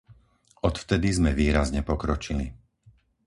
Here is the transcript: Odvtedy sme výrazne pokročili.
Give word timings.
Odvtedy 0.67 1.09
sme 1.17 1.31
výrazne 1.41 1.81
pokročili. 1.89 2.45